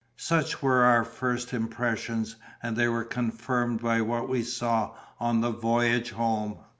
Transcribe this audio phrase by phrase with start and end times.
[0.17, 5.51] Such were our first impressions, and they were confirmed by what we saw on the
[5.51, 6.57] voyage home.